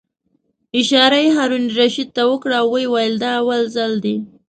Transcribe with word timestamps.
اشاره 0.79 1.17
یې 1.25 1.33
هارون 1.35 1.63
الرشید 1.69 2.09
ته 2.15 2.21
وکړه 2.31 2.55
او 2.61 2.67
ویې 2.73 2.85
ویل: 2.93 3.13
دا 3.23 3.31
اول 3.41 3.61
ځل 3.75 3.93
دی. 4.05 4.15